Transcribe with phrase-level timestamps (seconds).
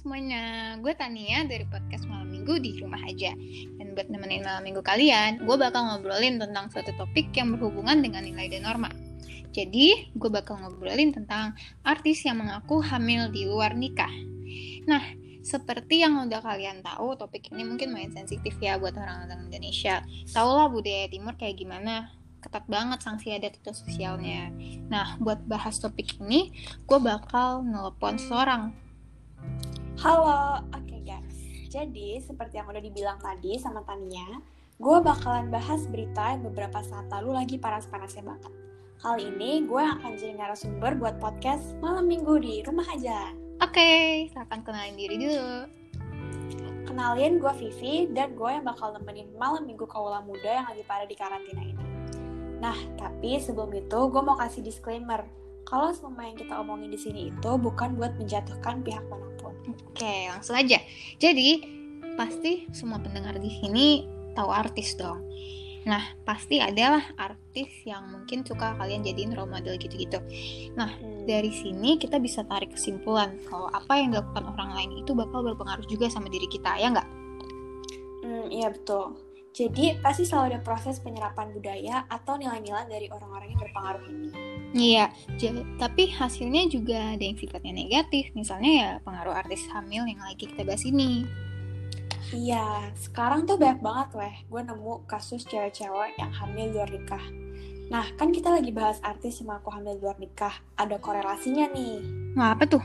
[0.00, 3.36] semuanya, gue Tania dari podcast Malam Minggu di rumah aja.
[3.76, 8.24] Dan buat nemenin malam minggu kalian, gue bakal ngobrolin tentang suatu topik yang berhubungan dengan
[8.24, 8.88] nilai dan norma.
[9.52, 11.52] Jadi, gue bakal ngobrolin tentang
[11.84, 14.08] artis yang mengaku hamil di luar nikah.
[14.88, 15.04] Nah,
[15.44, 20.00] seperti yang udah kalian tahu, topik ini mungkin main sensitif ya buat orang-orang Indonesia.
[20.32, 22.08] Tau lah budaya timur kayak gimana,
[22.40, 24.48] ketat banget sanksi adat itu sosialnya.
[24.88, 26.56] Nah, buat bahas topik ini,
[26.88, 28.88] gue bakal nelpon seorang
[30.00, 31.36] Halo, oke okay guys.
[31.68, 34.40] Jadi, seperti yang udah dibilang tadi sama Tania,
[34.80, 38.48] gue bakalan bahas berita yang beberapa saat lalu lagi panas-panasnya banget.
[38.96, 43.36] Kali ini gue akan jadi narasumber buat podcast Malam Minggu di rumah aja.
[43.60, 45.68] Oke, okay, silahkan kenalin diri dulu.
[46.88, 51.04] Kenalin, gue Vivi, dan gue yang bakal nemenin Malam Minggu kaula muda yang lagi pada
[51.04, 51.84] di karantina ini.
[52.56, 55.28] Nah, tapi sebelum itu gue mau kasih disclaimer
[55.68, 59.29] kalau semua yang kita omongin di sini itu bukan buat menjatuhkan pihak mana pun.
[59.68, 60.80] Oke, langsung aja.
[61.20, 61.64] Jadi,
[62.16, 65.20] pasti semua pendengar di sini tahu artis dong.
[65.88, 70.20] Nah, pasti adalah artis yang mungkin suka kalian jadiin role model gitu-gitu.
[70.76, 71.24] Nah, hmm.
[71.24, 75.88] dari sini kita bisa tarik kesimpulan kalau apa yang dilakukan orang lain itu bakal berpengaruh
[75.88, 77.08] juga sama diri kita, ya nggak?
[78.20, 79.16] Hmm, iya betul.
[79.50, 84.30] Jadi pasti selalu ada proses penyerapan budaya atau nilai-nilai dari orang-orang yang berpengaruh ini.
[84.70, 85.10] Iya,
[85.82, 88.30] tapi hasilnya juga ada yang sifatnya negatif.
[88.38, 91.26] Misalnya ya pengaruh artis hamil yang lagi kita bahas ini.
[92.30, 97.24] Iya, sekarang tuh banyak banget weh gue nemu kasus cewek-cewek yang hamil luar nikah.
[97.90, 100.54] Nah, kan kita lagi bahas artis yang aku hamil luar nikah.
[100.78, 101.98] Ada korelasinya nih.
[102.38, 102.82] Nah, apa tuh?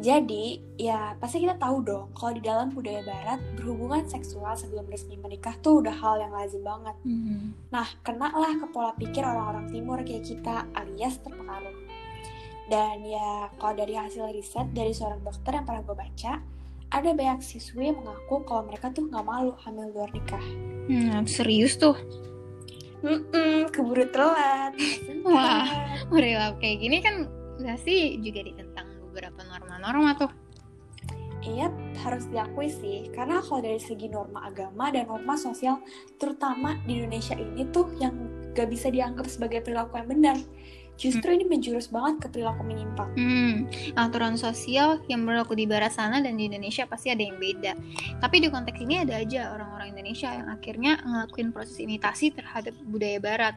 [0.00, 5.20] Jadi, ya pasti kita tahu dong kalau di dalam budaya barat berhubungan seksual sebelum resmi
[5.20, 6.96] menikah tuh udah hal yang lazim banget.
[7.04, 7.68] Mm-hmm.
[7.68, 11.76] Nah, kena lah ke pola pikir orang-orang timur kayak kita alias terpengaruh.
[12.72, 16.32] Dan ya, kalau dari hasil riset dari seorang dokter yang pernah gue baca,
[16.90, 20.44] ada banyak siswi yang mengaku kalau mereka tuh nggak malu hamil luar nikah.
[20.88, 21.94] Hmm, serius tuh?
[23.04, 24.72] Mm-mm, keburu telat.
[25.28, 25.68] Wah,
[26.14, 27.28] udah kayak gini kan
[27.60, 28.69] pasti juga ditentang
[29.10, 30.32] beberapa norma-norma tuh.
[31.40, 31.72] Iya,
[32.04, 35.80] harus diakui sih, karena kalau dari segi norma agama dan norma sosial,
[36.20, 38.12] terutama di Indonesia ini tuh yang
[38.52, 40.36] gak bisa dianggap sebagai perilaku yang benar.
[41.00, 41.36] Justru hmm.
[41.40, 43.08] ini menjurus banget ke perilaku menyimpang.
[43.16, 47.72] Hmm, aturan sosial yang berlaku di barat sana dan di Indonesia pasti ada yang beda.
[48.20, 53.16] Tapi di konteks ini ada aja orang-orang Indonesia yang akhirnya ngelakuin proses imitasi terhadap budaya
[53.16, 53.56] barat.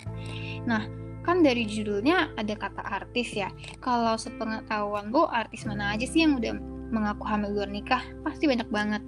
[0.64, 0.88] Nah,
[1.24, 3.50] kan dari judulnya ada kata artis ya.
[3.80, 6.54] Kalau sepengetahuan gue artis mana aja sih yang udah
[6.92, 8.04] mengaku hamil luar nikah?
[8.22, 9.02] Pasti banyak banget.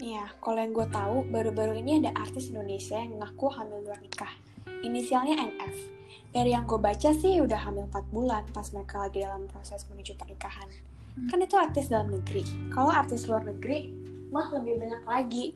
[0.00, 4.32] Iya, kalau yang gue tahu baru-baru ini ada artis Indonesia yang mengaku hamil luar nikah.
[4.80, 5.76] Inisialnya NF.
[6.32, 10.16] Dari yang gue baca sih udah hamil 4 bulan pas mereka lagi dalam proses menuju
[10.16, 10.72] pernikahan.
[11.20, 11.28] Hmm.
[11.28, 12.46] Kan itu artis dalam negeri.
[12.72, 13.92] Kalau artis luar negeri,
[14.32, 15.46] mah lebih banyak lagi.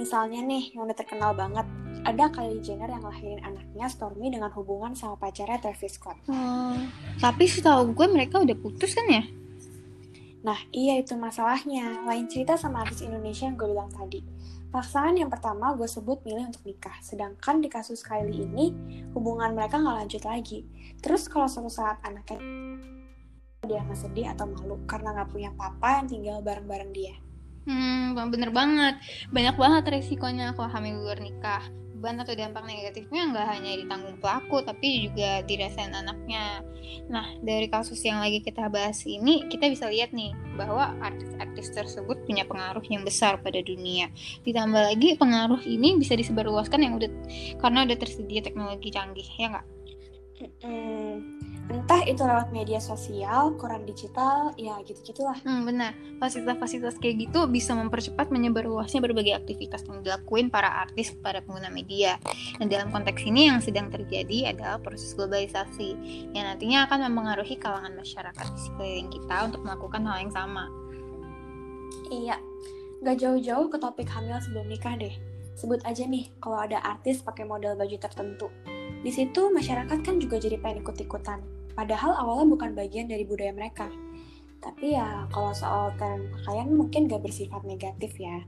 [0.00, 1.68] Misalnya nih, yang udah terkenal banget,
[2.02, 6.18] ada Kylie Jenner yang lahirin anaknya Stormy dengan hubungan sama pacarnya Travis Scott.
[6.26, 6.90] Hmm,
[7.22, 9.22] tapi setahu gue mereka udah putus kan ya?
[10.42, 12.02] Nah, iya itu masalahnya.
[12.02, 14.20] Lain cerita sama artis Indonesia yang gue bilang tadi.
[14.72, 18.72] Pasangan yang pertama gue sebut milih untuk nikah, sedangkan di kasus Kylie ini
[19.12, 20.64] hubungan mereka nggak lanjut lagi.
[20.98, 22.40] Terus kalau suatu saat anaknya
[23.62, 27.14] dia nggak sedih atau malu karena nggak punya papa yang tinggal bareng-bareng dia.
[27.62, 28.98] Hmm, bener banget.
[29.30, 31.62] Banyak banget resikonya kalau hamil luar nikah
[32.02, 36.66] beban atau dampak negatifnya nggak hanya ditanggung pelaku tapi juga dirasain anaknya.
[37.06, 42.26] Nah dari kasus yang lagi kita bahas ini kita bisa lihat nih bahwa artis-artis tersebut
[42.26, 44.10] punya pengaruh yang besar pada dunia.
[44.42, 47.10] Ditambah lagi pengaruh ini bisa disebarluaskan yang udah
[47.62, 49.66] karena udah tersedia teknologi canggih ya nggak?
[50.66, 51.31] Hmm,
[51.70, 55.38] entah itu lewat media sosial, koran digital, ya gitu-gitulah.
[55.46, 55.94] Hmm, benar.
[56.18, 61.70] Fasilitas-fasilitas kayak gitu bisa mempercepat menyebar luasnya berbagai aktivitas yang dilakuin para artis para pengguna
[61.70, 62.18] media.
[62.58, 65.90] Dan dalam konteks ini yang sedang terjadi adalah proses globalisasi
[66.34, 70.66] yang nantinya akan mempengaruhi kalangan masyarakat di sekeliling kita untuk melakukan hal yang sama.
[72.10, 72.36] Iya,
[73.00, 75.14] gak jauh-jauh ke topik hamil sebelum nikah deh.
[75.52, 78.48] Sebut aja nih, kalau ada artis pakai model baju tertentu
[79.02, 81.42] di situ masyarakat kan juga jadi pengen ikut-ikutan,
[81.74, 83.90] padahal awalnya bukan bagian dari budaya mereka.
[84.62, 88.46] Tapi ya kalau soal tren pakaian mungkin gak bersifat negatif ya.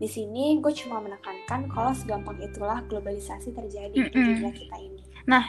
[0.00, 4.16] Di sini gue cuma menekankan kalau segampang itulah globalisasi terjadi mm -hmm.
[4.16, 5.02] di dunia kita ini.
[5.28, 5.44] Nah,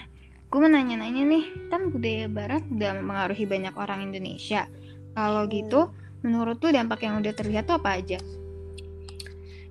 [0.52, 4.68] gue mau nanya-nanya nih, kan budaya barat udah mempengaruhi banyak orang Indonesia.
[5.16, 5.52] Kalau hmm.
[5.56, 5.80] gitu,
[6.28, 8.20] menurut tuh dampak yang udah terlihat tuh apa aja?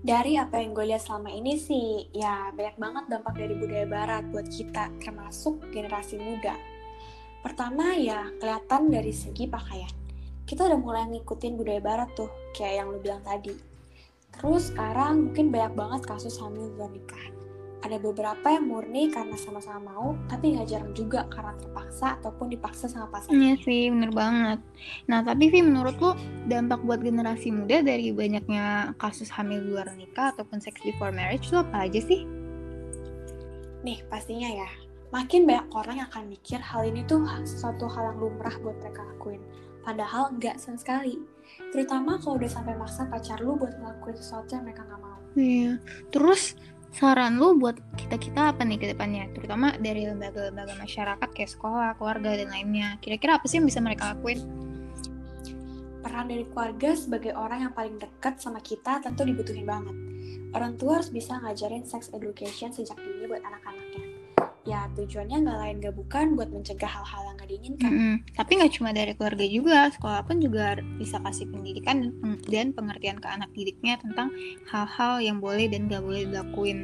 [0.00, 4.24] Dari apa yang gue lihat selama ini sih ya banyak banget dampak dari budaya barat
[4.32, 6.56] buat kita termasuk generasi muda
[7.44, 10.00] pertama ya kelihatan dari segi pakaian
[10.50, 12.26] kita udah mulai ngikutin budaya barat tuh,
[12.58, 13.54] kayak yang lu bilang tadi.
[14.34, 17.39] Terus sekarang mungkin banyak banget kasus hamil luar nikah.
[17.80, 22.92] Ada beberapa yang murni karena sama-sama mau, tapi nggak jarang juga karena terpaksa ataupun dipaksa
[22.92, 23.54] sama Iya pasangannya.
[23.64, 24.60] sih, bener banget.
[25.08, 26.12] Nah, tapi Vi, menurut lo
[26.44, 31.56] dampak buat generasi muda dari banyaknya kasus hamil luar nikah ataupun sex before marriage itu
[31.56, 32.28] apa aja sih?
[33.80, 34.68] Nih, pastinya ya,
[35.08, 39.08] makin banyak orang yang akan mikir hal ini tuh suatu hal yang lumrah buat mereka
[39.08, 39.40] lakuin.
[39.80, 41.16] Padahal nggak sama sekali.
[41.72, 45.18] Terutama kalau udah sampai maksa pacar lu buat ngelakuin sesuatu yang mereka nggak mau.
[45.34, 45.80] Iya.
[46.12, 46.54] Terus
[46.90, 49.30] saran lu buat kita-kita apa nih ke depannya?
[49.32, 52.98] Terutama dari lembaga-lembaga masyarakat kayak sekolah, keluarga, dan lainnya.
[52.98, 54.42] Kira-kira apa sih yang bisa mereka lakuin?
[56.00, 59.94] Peran dari keluarga sebagai orang yang paling dekat sama kita tentu dibutuhin banget.
[60.50, 64.09] Orang tua harus bisa ngajarin sex education sejak dini buat anak-anaknya.
[64.70, 67.90] Ya, tujuannya nggak lain nggak bukan buat mencegah hal-hal yang nggak diinginkan.
[67.90, 68.14] Mm-mm.
[68.38, 72.66] Tapi nggak cuma dari keluarga juga, sekolah pun juga bisa kasih pendidikan dan peng- dan
[72.70, 74.30] pengertian ke anak didiknya tentang
[74.70, 76.78] hal-hal yang boleh dan gak boleh dilakuin.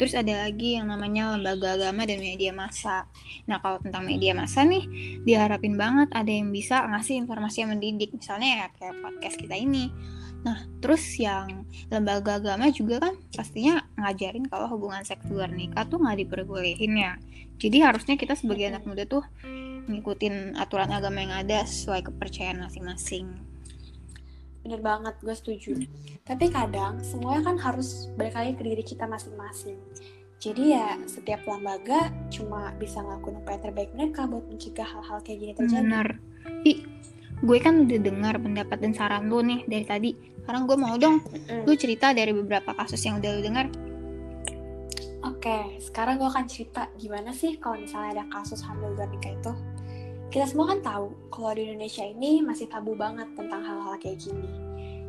[0.00, 3.04] Terus ada lagi yang namanya lembaga agama dan media massa.
[3.44, 4.88] Nah kalau tentang media massa nih,
[5.28, 9.92] diharapin banget ada yang bisa ngasih informasi yang mendidik, misalnya ya kayak podcast kita ini.
[10.46, 15.98] Nah, terus yang lembaga agama juga kan pastinya ngajarin kalau hubungan seks luar nikah tuh
[15.98, 17.18] nggak diperbolehin ya.
[17.58, 19.26] Jadi harusnya kita sebagai anak muda tuh
[19.90, 23.26] ngikutin aturan agama yang ada sesuai kepercayaan masing-masing.
[24.62, 25.72] Bener banget, gue setuju.
[26.26, 29.78] Tapi kadang semuanya kan harus balik lagi ke diri kita masing-masing.
[30.36, 35.52] Jadi ya setiap lembaga cuma bisa ngelakuin upaya terbaik mereka buat mencegah hal-hal kayak gini
[35.54, 35.80] terjadi.
[35.86, 36.08] Bener.
[36.66, 36.78] Ih,
[37.40, 40.10] gue kan udah dengar pendapat dan saran lu nih dari tadi.
[40.46, 41.18] Sekarang gue mau dong,
[41.50, 41.66] Mm.
[41.66, 43.66] lu cerita dari beberapa kasus yang udah lu dengar.
[45.26, 49.52] Oke, sekarang gue akan cerita gimana sih kalau misalnya ada kasus hamil luar nikah itu.
[50.30, 54.46] Kita semua kan tahu kalau di Indonesia ini masih tabu banget tentang hal-hal kayak gini.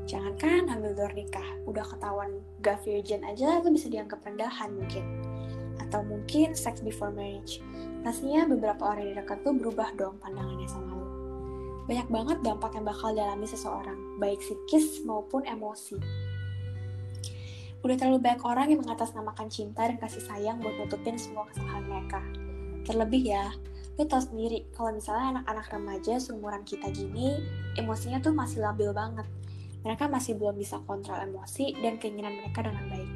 [0.10, 5.06] Jangankan hamil luar nikah, udah ketahuan gak virgin aja itu bisa dianggap rendahan mungkin.
[5.78, 7.62] Atau mungkin sex before marriage.
[8.02, 11.17] Pastinya beberapa orang di dekat tuh berubah dong pandangannya sama lo.
[11.88, 15.96] Banyak banget dampak yang bakal dialami seseorang, baik psikis maupun emosi.
[17.80, 22.20] Udah terlalu banyak orang yang mengatasnamakan cinta dan kasih sayang buat nutupin semua kesalahan mereka.
[22.84, 23.56] Terlebih ya,
[23.96, 27.40] lu tau sendiri kalau misalnya anak-anak remaja seumuran kita gini,
[27.80, 29.24] emosinya tuh masih labil banget.
[29.88, 33.12] Mereka masih belum bisa kontrol emosi dan keinginan mereka dengan baik.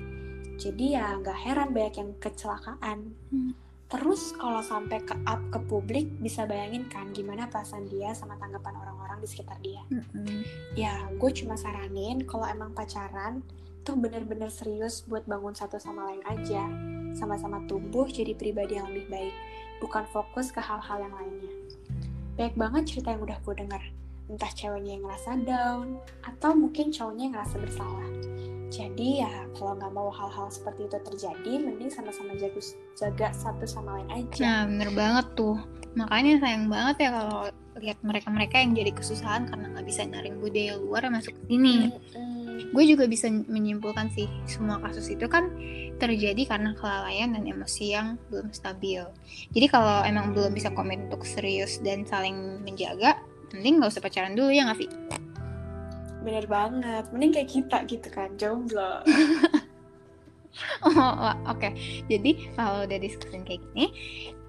[0.62, 3.18] Jadi ya nggak heran banyak yang kecelakaan.
[3.33, 3.51] Hmm.
[3.92, 8.72] Terus kalau sampai ke up ke publik, bisa bayangin kan gimana perasaan dia sama tanggapan
[8.80, 9.84] orang-orang di sekitar dia.
[10.80, 13.44] Ya, gue cuma saranin kalau emang pacaran
[13.84, 16.64] tuh bener-bener serius buat bangun satu sama lain aja.
[17.12, 19.36] Sama-sama tumbuh jadi pribadi yang lebih baik,
[19.84, 21.52] bukan fokus ke hal-hal yang lainnya.
[22.40, 23.84] Banyak banget cerita yang udah gue denger.
[24.32, 28.08] Entah ceweknya yang ngerasa down, atau mungkin cowoknya yang ngerasa bersalah.
[28.71, 32.63] Jadi ya, kalau nggak mau hal-hal seperti itu terjadi, mending sama-sama jaga,
[32.95, 34.39] jaga satu sama lain aja.
[34.39, 35.59] Nah, bener banget tuh.
[36.00, 37.51] Makanya sayang banget ya kalau
[37.83, 41.91] lihat mereka-mereka yang jadi kesusahan karena nggak bisa nyaring budaya luar masuk ke sini.
[41.91, 42.71] Mm-mm.
[42.71, 45.51] Gue juga bisa menyimpulkan sih, semua kasus itu kan
[46.00, 49.04] terjadi karena kelalaian dan emosi yang belum stabil.
[49.51, 53.19] Jadi kalau emang belum bisa komit untuk serius dan saling menjaga,
[53.51, 54.87] mending nggak usah pacaran dulu ya nggak, Vi?
[56.21, 59.01] Bener banget, mending kayak kita gitu kan, jomblo.
[60.83, 61.69] Oh, oh, oke.
[62.11, 63.95] Jadi kalau udah diskusin kayak gini,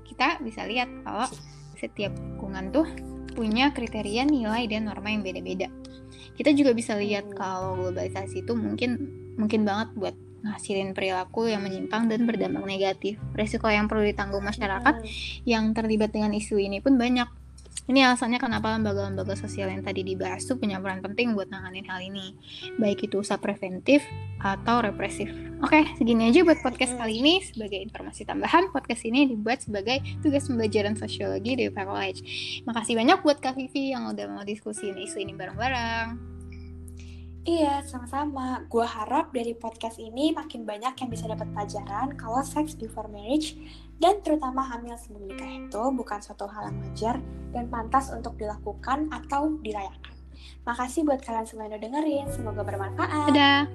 [0.03, 1.31] kita bisa lihat kalau
[1.79, 2.87] setiap lingkungan tuh
[3.33, 5.71] punya kriteria nilai dan norma yang beda-beda.
[6.37, 8.91] Kita juga bisa lihat kalau globalisasi itu mungkin
[9.39, 13.17] mungkin banget buat ngasilin perilaku yang menyimpang dan berdampak negatif.
[13.33, 15.07] Resiko yang perlu ditanggung masyarakat
[15.47, 17.42] yang terlibat dengan isu ini pun banyak.
[17.83, 21.99] Ini alasannya kenapa lembaga-lembaga sosial yang tadi dibahas tuh punya peran penting buat nanganin hal
[21.99, 22.39] ini.
[22.79, 24.07] Baik itu usaha preventif
[24.39, 25.35] atau represif.
[25.63, 27.43] Oke, segini aja buat podcast kali ini.
[27.43, 32.21] Sebagai informasi tambahan, podcast ini dibuat sebagai tugas pembelajaran sosiologi di UPH College.
[32.71, 36.32] Makasih banyak buat Kak Vivi yang udah mau diskusiin isu ini bareng-bareng.
[37.43, 38.63] Iya, sama-sama.
[38.71, 43.59] Gua harap dari podcast ini makin banyak yang bisa dapat pelajaran kalau sex before marriage
[43.99, 47.17] dan terutama hamil sebelum nikah itu bukan suatu hal yang wajar
[47.51, 50.15] dan pantas untuk dilakukan atau dirayakan.
[50.63, 52.27] Makasih buat kalian semua yang udah dengerin.
[52.31, 53.35] Semoga bermanfaat.
[53.35, 53.67] Dadah!